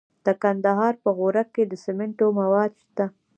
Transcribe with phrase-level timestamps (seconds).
[0.25, 3.05] د کندهار په غورک کې د سمنټو مواد شته.